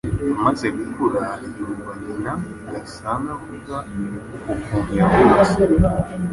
[0.37, 1.23] amaze gukura,
[1.57, 2.33] yumva nyina
[2.71, 3.75] Gasani avuga
[4.51, 5.53] uko kuntu yavutse,